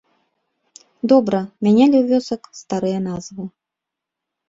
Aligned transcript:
Добра, 1.13 1.39
мянялі 1.69 1.97
у 2.01 2.05
вёсак 2.15 2.53
старыя 2.63 2.99
назвы. 3.09 3.43